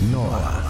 Noa. 0.00 0.62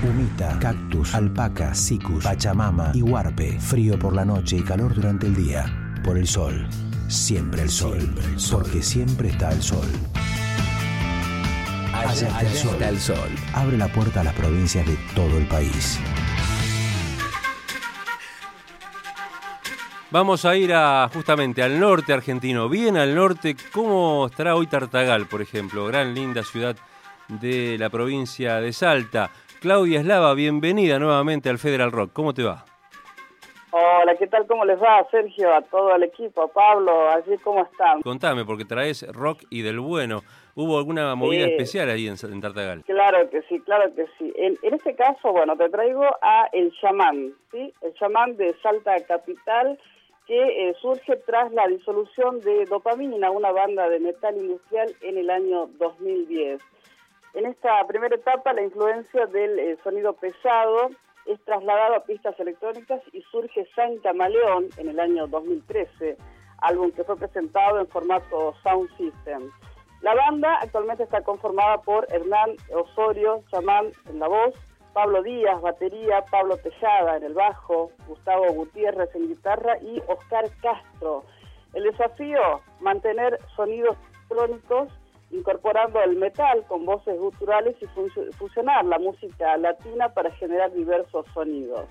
Humita, 0.00 0.56
cactus, 0.60 1.12
alpaca, 1.12 1.74
cicus, 1.74 2.22
pachamama 2.22 2.92
y 2.94 3.02
huarpe. 3.02 3.58
Frío 3.58 3.98
por 3.98 4.14
la 4.14 4.24
noche 4.24 4.58
y 4.58 4.62
calor 4.62 4.94
durante 4.94 5.26
el 5.26 5.34
día. 5.34 5.66
Por 6.04 6.16
el 6.16 6.28
sol. 6.28 6.68
Siempre 7.08 7.62
el 7.62 7.68
sol. 7.68 7.98
Porque 8.52 8.80
siempre 8.80 9.30
está 9.30 9.50
el 9.50 9.60
sol. 9.60 9.88
Allá, 11.92 12.28
está, 12.28 12.40
el 12.42 12.52
sol. 12.52 12.72
está 12.74 12.88
el 12.90 13.00
sol. 13.00 13.28
Abre 13.52 13.76
la 13.76 13.88
puerta 13.88 14.20
a 14.20 14.24
las 14.24 14.34
provincias 14.34 14.86
de 14.86 14.96
todo 15.16 15.36
el 15.36 15.48
país. 15.48 15.98
Vamos 20.12 20.44
a 20.44 20.54
ir 20.54 20.72
a 20.72 21.10
justamente 21.12 21.60
al 21.60 21.80
norte 21.80 22.12
argentino, 22.12 22.68
bien 22.68 22.96
al 22.96 23.16
norte. 23.16 23.56
¿Cómo 23.72 24.28
estará 24.30 24.54
hoy 24.54 24.68
Tartagal, 24.68 25.26
por 25.26 25.42
ejemplo? 25.42 25.86
Gran 25.86 26.14
linda 26.14 26.44
ciudad 26.44 26.76
de 27.28 27.76
la 27.78 27.90
provincia 27.90 28.60
de 28.60 28.72
Salta. 28.72 29.30
Claudia 29.60 30.00
Eslava, 30.00 30.34
bienvenida 30.34 30.98
nuevamente 30.98 31.48
al 31.48 31.58
Federal 31.58 31.92
Rock. 31.92 32.12
¿Cómo 32.12 32.34
te 32.34 32.42
va? 32.42 32.64
Hola, 33.70 34.16
¿qué 34.16 34.26
tal? 34.26 34.46
¿Cómo 34.46 34.64
les 34.64 34.80
va, 34.80 35.06
Sergio? 35.10 35.52
A 35.52 35.60
todo 35.60 35.94
el 35.94 36.04
equipo, 36.04 36.42
a 36.42 36.48
Pablo, 36.48 37.10
allí, 37.10 37.36
¿cómo 37.44 37.62
están? 37.62 38.00
Contame, 38.00 38.44
porque 38.44 38.64
traes 38.64 39.06
rock 39.12 39.42
y 39.50 39.62
del 39.62 39.80
bueno. 39.80 40.22
¿Hubo 40.54 40.78
alguna 40.78 41.14
movida 41.14 41.46
especial 41.46 41.90
ahí 41.90 42.08
en, 42.08 42.40
Tartagal? 42.40 42.84
Claro 42.84 43.28
que 43.28 43.42
sí, 43.42 43.60
claro 43.60 43.94
que 43.94 44.06
sí. 44.18 44.32
En, 44.36 44.56
en, 44.62 44.74
este 44.74 44.94
caso, 44.94 45.30
bueno, 45.32 45.56
te 45.56 45.68
traigo 45.68 46.04
a 46.22 46.48
El 46.52 46.72
Chamán, 46.80 47.34
¿sí? 47.50 47.74
El 47.82 47.92
Chamán 47.94 48.36
de 48.38 48.54
Salta 48.62 48.98
Capital, 49.04 49.78
que 50.26 50.70
eh, 50.70 50.74
surge 50.80 51.16
tras 51.26 51.52
la 51.52 51.66
disolución 51.66 52.40
de 52.40 52.64
Dopamina, 52.64 53.30
una 53.30 53.52
banda 53.52 53.90
de 53.90 54.00
metal 54.00 54.36
industrial, 54.36 54.94
en 55.02 55.18
el 55.18 55.28
año 55.28 55.66
2010. 55.78 56.62
En 57.36 57.44
esta 57.44 57.86
primera 57.86 58.16
etapa, 58.16 58.54
la 58.54 58.62
influencia 58.62 59.26
del 59.26 59.58
eh, 59.58 59.76
sonido 59.84 60.14
pesado 60.14 60.88
es 61.26 61.38
trasladado 61.44 61.96
a 61.96 62.04
pistas 62.04 62.34
electrónicas 62.40 63.02
y 63.12 63.20
surge 63.30 63.68
San 63.74 63.98
Camaleón 63.98 64.70
en 64.78 64.88
el 64.88 64.98
año 64.98 65.26
2013, 65.26 66.16
álbum 66.62 66.92
que 66.92 67.04
fue 67.04 67.18
presentado 67.18 67.78
en 67.78 67.88
formato 67.88 68.54
Sound 68.62 68.88
System. 68.96 69.50
La 70.00 70.14
banda 70.14 70.60
actualmente 70.62 71.02
está 71.02 71.20
conformada 71.20 71.76
por 71.82 72.10
Hernán 72.10 72.56
Osorio 72.72 73.44
Chamán 73.50 73.92
en 74.08 74.18
la 74.18 74.28
voz, 74.28 74.54
Pablo 74.94 75.22
Díaz, 75.22 75.60
batería, 75.60 76.24
Pablo 76.30 76.56
Tejada 76.56 77.18
en 77.18 77.24
el 77.24 77.34
bajo, 77.34 77.90
Gustavo 78.08 78.50
Gutiérrez 78.54 79.14
en 79.14 79.28
guitarra 79.28 79.76
y 79.82 80.02
Oscar 80.08 80.48
Castro. 80.62 81.22
El 81.74 81.84
desafío, 81.84 82.62
mantener 82.80 83.38
sonidos 83.54 83.98
electrónicos 84.30 84.88
incorporando 85.30 86.00
el 86.02 86.16
metal 86.16 86.64
con 86.68 86.84
voces 86.84 87.18
guturales 87.18 87.76
y 87.80 87.86
fusionar 88.32 88.84
la 88.84 88.98
música 88.98 89.56
latina 89.56 90.08
para 90.14 90.30
generar 90.32 90.72
diversos 90.72 91.26
sonidos. 91.34 91.86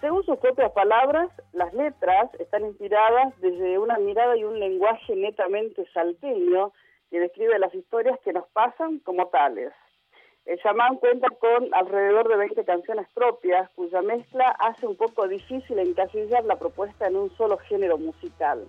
Según 0.00 0.24
sus 0.24 0.38
propias 0.38 0.72
palabras, 0.72 1.30
las 1.52 1.72
letras 1.74 2.28
están 2.40 2.64
inspiradas 2.64 3.38
desde 3.40 3.78
una 3.78 3.98
mirada 3.98 4.36
y 4.36 4.44
un 4.44 4.58
lenguaje 4.58 5.14
netamente 5.14 5.86
salteño 5.94 6.72
que 7.10 7.20
describe 7.20 7.58
las 7.58 7.74
historias 7.74 8.18
que 8.24 8.32
nos 8.32 8.46
pasan 8.48 8.98
como 9.00 9.28
tales. 9.28 9.72
El 10.44 10.58
chamán 10.60 10.96
cuenta 10.96 11.28
con 11.30 11.72
alrededor 11.72 12.28
de 12.28 12.36
20 12.36 12.64
canciones 12.64 13.06
propias, 13.14 13.70
cuya 13.76 14.02
mezcla 14.02 14.50
hace 14.58 14.88
un 14.88 14.96
poco 14.96 15.28
difícil 15.28 15.78
encasillar 15.78 16.44
la 16.46 16.56
propuesta 16.56 17.06
en 17.06 17.14
un 17.14 17.30
solo 17.36 17.58
género 17.58 17.96
musical. 17.96 18.66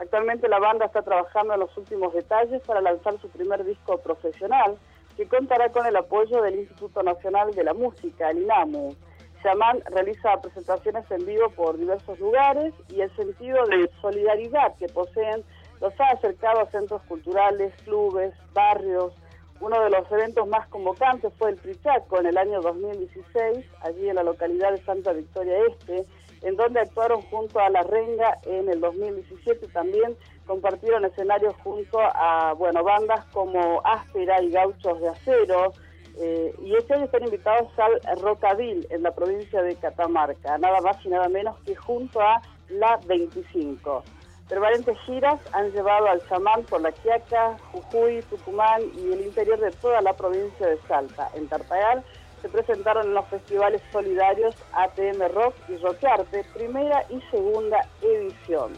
Actualmente 0.00 0.48
la 0.48 0.58
banda 0.58 0.86
está 0.86 1.02
trabajando 1.02 1.52
en 1.52 1.60
los 1.60 1.76
últimos 1.76 2.14
detalles 2.14 2.62
para 2.62 2.80
lanzar 2.80 3.20
su 3.20 3.28
primer 3.28 3.62
disco 3.64 3.98
profesional, 3.98 4.78
que 5.14 5.28
contará 5.28 5.70
con 5.70 5.84
el 5.84 5.94
apoyo 5.94 6.40
del 6.40 6.60
Instituto 6.60 7.02
Nacional 7.02 7.54
de 7.54 7.64
la 7.64 7.74
Música, 7.74 8.30
el 8.30 8.38
INAMU. 8.38 8.96
Shaman 9.44 9.82
realiza 9.90 10.40
presentaciones 10.40 11.04
en 11.10 11.26
vivo 11.26 11.50
por 11.50 11.76
diversos 11.76 12.18
lugares 12.18 12.72
y 12.88 13.02
el 13.02 13.14
sentido 13.14 13.66
de 13.66 13.90
solidaridad 14.00 14.74
que 14.78 14.86
poseen 14.88 15.44
los 15.82 15.92
ha 16.00 16.08
acercado 16.12 16.60
a 16.60 16.70
centros 16.70 17.02
culturales, 17.02 17.74
clubes, 17.84 18.32
barrios, 18.54 19.12
uno 19.60 19.82
de 19.82 19.90
los 19.90 20.10
eventos 20.10 20.48
más 20.48 20.66
convocantes 20.68 21.32
fue 21.38 21.50
el 21.50 21.56
Prichaco 21.56 22.18
en 22.18 22.26
el 22.26 22.38
año 22.38 22.62
2016, 22.62 23.66
allí 23.82 24.08
en 24.08 24.14
la 24.14 24.22
localidad 24.22 24.72
de 24.72 24.82
Santa 24.82 25.12
Victoria 25.12 25.54
Este, 25.68 26.06
en 26.42 26.56
donde 26.56 26.80
actuaron 26.80 27.22
junto 27.22 27.58
a 27.60 27.68
La 27.70 27.82
Renga 27.82 28.38
en 28.44 28.68
el 28.68 28.80
2017 28.80 29.68
también 29.68 30.16
compartieron 30.46 31.04
escenarios 31.04 31.54
junto 31.62 31.98
a 32.00 32.54
bueno 32.54 32.82
bandas 32.82 33.24
como 33.26 33.80
Áspera 33.84 34.42
y 34.42 34.50
Gauchos 34.50 35.00
de 35.00 35.08
Acero, 35.08 35.72
eh, 36.18 36.54
y 36.62 36.74
este 36.74 36.94
año 36.94 37.04
están 37.04 37.24
invitados 37.24 37.68
al 37.78 38.20
Rocaville 38.20 38.86
en 38.90 39.02
la 39.02 39.12
provincia 39.12 39.62
de 39.62 39.76
Catamarca, 39.76 40.58
nada 40.58 40.80
más 40.80 40.96
y 41.04 41.08
nada 41.08 41.28
menos 41.28 41.56
que 41.64 41.74
junto 41.74 42.20
a 42.20 42.42
La 42.68 42.98
25. 43.06 44.02
Permanentes 44.48 44.98
giras 45.06 45.40
han 45.52 45.70
llevado 45.70 46.08
al 46.08 46.26
chamán 46.28 46.64
por 46.64 46.80
La 46.80 46.90
Quiaca, 46.90 47.56
Jujuy, 47.70 48.20
Tucumán 48.22 48.82
y 48.96 49.12
el 49.12 49.20
interior 49.22 49.60
de 49.60 49.70
toda 49.70 50.02
la 50.02 50.12
provincia 50.12 50.66
de 50.66 50.76
Salta. 50.88 51.30
En 51.34 51.46
Tartagal 51.48 52.04
se 52.40 52.48
presentaron 52.48 53.06
en 53.06 53.14
los 53.14 53.26
festivales 53.28 53.82
solidarios 53.92 54.54
ATM 54.72 55.32
Rock 55.34 55.54
y 55.68 55.76
Rockarte, 55.76 56.44
primera 56.54 57.04
y 57.10 57.20
segunda 57.30 57.78
edición. 58.02 58.72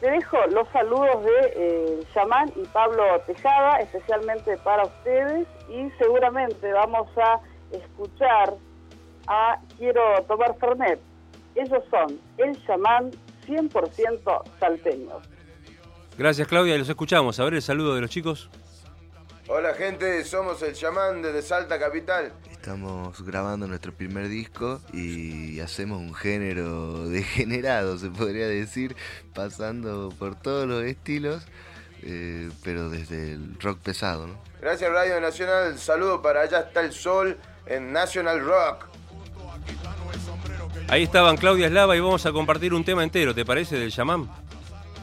Te 0.00 0.10
dejo 0.10 0.36
los 0.50 0.68
saludos 0.68 1.24
de 1.24 1.52
eh, 1.56 2.00
Chamán 2.12 2.52
y 2.56 2.66
Pablo 2.66 3.04
Tejada, 3.26 3.78
especialmente 3.78 4.56
para 4.58 4.84
ustedes, 4.84 5.46
y 5.68 5.90
seguramente 5.98 6.72
vamos 6.72 7.08
a 7.16 7.40
escuchar 7.72 8.54
a 9.26 9.58
Quiero 9.78 10.22
tomar 10.28 10.56
Fernet. 10.58 11.00
Ellos 11.54 11.82
son 11.90 12.20
el 12.38 12.66
chamán 12.66 13.12
100% 13.46 14.42
salteños. 14.58 15.22
Gracias 16.18 16.48
Claudia, 16.48 16.76
los 16.76 16.88
escuchamos. 16.88 17.38
A 17.40 17.44
ver 17.44 17.54
el 17.54 17.62
saludo 17.62 17.94
de 17.94 18.00
los 18.00 18.10
chicos. 18.10 18.50
Hola 19.46 19.74
gente, 19.74 20.24
somos 20.24 20.62
el 20.62 20.74
chamán 20.74 21.22
de 21.22 21.42
Salta 21.42 21.78
Capital. 21.78 22.32
Estamos 22.64 23.22
grabando 23.26 23.66
nuestro 23.66 23.92
primer 23.92 24.26
disco 24.28 24.80
y 24.90 25.60
hacemos 25.60 25.98
un 25.98 26.14
género 26.14 27.06
degenerado, 27.10 27.98
se 27.98 28.08
podría 28.08 28.48
decir, 28.48 28.96
pasando 29.34 30.08
por 30.18 30.34
todos 30.34 30.66
los 30.66 30.82
estilos, 30.82 31.46
eh, 32.02 32.48
pero 32.64 32.88
desde 32.88 33.34
el 33.34 33.60
rock 33.60 33.80
pesado. 33.80 34.28
¿no? 34.28 34.38
Gracias 34.62 34.90
Radio 34.90 35.20
Nacional, 35.20 35.78
saludo 35.78 36.22
para 36.22 36.40
Allá 36.40 36.60
está 36.60 36.80
el 36.80 36.92
Sol 36.92 37.36
en 37.66 37.92
National 37.92 38.40
Rock. 38.40 38.86
Ahí 40.88 41.02
estaban 41.02 41.36
Claudia 41.36 41.66
Eslava 41.66 41.94
y 41.94 42.00
vamos 42.00 42.24
a 42.24 42.32
compartir 42.32 42.72
un 42.72 42.82
tema 42.82 43.04
entero, 43.04 43.34
¿te 43.34 43.44
parece, 43.44 43.76
del 43.76 43.92
chamán? 43.92 44.26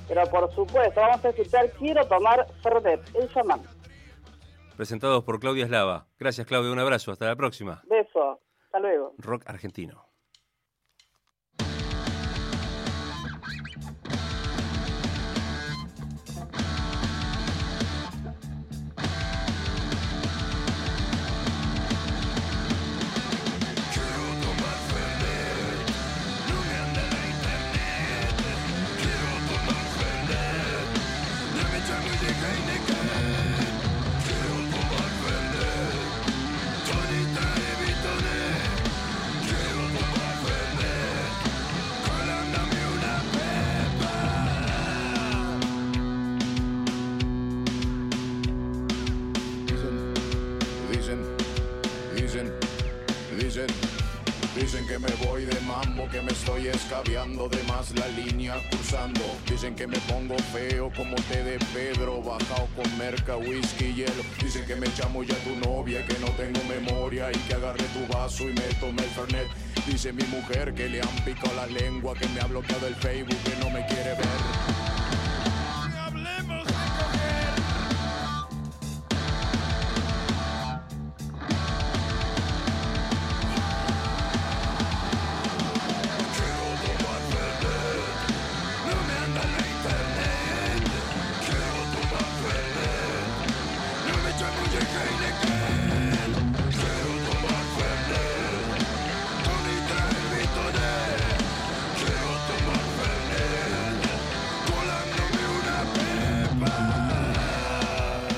Pero 0.07 0.23
por 0.31 0.51
supuesto, 0.55 0.99
vamos 0.99 1.23
a 1.23 1.29
escuchar 1.29 1.69
Quiero 1.77 2.03
tomar 2.07 2.47
Fernet, 2.63 3.01
el 3.13 3.31
chamán. 3.31 3.61
Presentados 4.81 5.23
por 5.23 5.39
Claudia 5.39 5.65
Eslava. 5.65 6.07
Gracias, 6.17 6.47
Claudia, 6.47 6.71
un 6.71 6.79
abrazo, 6.79 7.11
hasta 7.11 7.27
la 7.27 7.35
próxima. 7.35 7.83
Beso, 7.85 8.41
hasta 8.65 8.79
luego. 8.79 9.13
Rock 9.19 9.43
argentino. 9.45 10.11
Escabeando 56.73 57.47
de 57.49 57.61
más 57.63 57.91
la 57.91 58.07
línea 58.09 58.55
cruzando. 58.69 59.21
Dicen 59.49 59.75
que 59.75 59.87
me 59.87 59.97
pongo 59.99 60.37
feo 60.53 60.91
como 60.95 61.15
te 61.29 61.43
de 61.43 61.59
Pedro, 61.73 62.21
bajado 62.21 62.67
con 62.75 62.97
merca, 62.97 63.37
whisky 63.37 63.85
y 63.85 63.93
hielo. 63.93 64.23
Dicen 64.41 64.65
que 64.65 64.75
me 64.75 64.87
llamo 64.97 65.23
ya 65.23 65.35
tu 65.43 65.55
novia, 65.67 66.05
que 66.05 66.17
no 66.19 66.27
tengo 66.31 66.59
memoria 66.67 67.31
y 67.31 67.37
que 67.47 67.53
agarré 67.53 67.83
tu 67.85 68.13
vaso 68.13 68.43
y 68.43 68.53
me 68.53 68.73
tomé 68.79 69.03
el 69.03 69.09
fernet. 69.09 69.47
Dice 69.87 70.13
mi 70.13 70.23
mujer 70.25 70.73
que 70.73 70.89
le 70.89 71.01
han 71.01 71.15
picado 71.25 71.53
la 71.55 71.67
lengua, 71.67 72.13
que 72.13 72.27
me 72.29 72.41
ha 72.41 72.45
bloqueado 72.45 72.87
el 72.87 72.95
Facebook, 72.95 73.37
que 73.43 73.55
no 73.63 73.69
me 73.69 73.85
quiere 73.85 74.11
ver. 74.11 74.80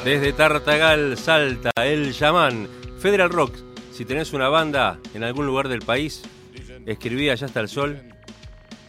Desde 0.04 0.34
Tartagal, 0.34 1.18
Salta, 1.18 1.72
El 1.78 2.12
Yamán, 2.12 2.68
Federal 3.00 3.30
Rock. 3.30 3.56
Si 3.94 4.04
tenés 4.04 4.34
una 4.34 4.50
banda 4.50 5.00
en 5.14 5.24
algún 5.24 5.46
lugar 5.46 5.70
del 5.70 5.82
país, 5.82 6.24
escribí 6.86 7.30
Allá 7.30 7.48
está 7.48 7.62
el 7.62 7.70
sol 7.70 8.02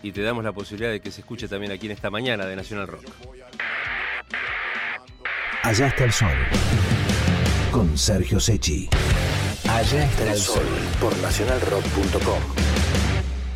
y 0.03 0.11
te 0.11 0.23
damos 0.23 0.43
la 0.43 0.53
posibilidad 0.53 0.91
de 0.91 1.01
que 1.01 1.13
se 1.13 1.21
escuche 1.21 1.47
también 1.47 1.71
aquí 1.71 1.87
en 1.87 1.93
esta 1.93 2.11
mañana 2.11 2.47
de 2.47 2.57
Nacional 2.57 2.89
Rock. 2.89 3.05
Allá 5.63 5.87
está 5.87 6.05
el 6.05 6.13
sol. 6.13 6.37
Con 7.71 7.97
Sergio 7.97 8.41
Sechi. 8.41 8.89
Allá 9.69 10.05
está 10.05 10.33
el 10.33 10.39
sol 10.39 10.67
por 11.01 11.17
nacionalrock.com. 11.19 12.64